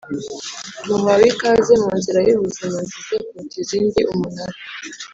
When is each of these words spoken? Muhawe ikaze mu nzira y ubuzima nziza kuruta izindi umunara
Muhawe 0.85 1.25
ikaze 1.33 1.73
mu 1.81 1.89
nzira 1.97 2.19
y 2.27 2.31
ubuzima 2.37 2.77
nziza 2.85 3.17
kuruta 3.29 3.55
izindi 3.63 3.99
umunara 4.11 4.57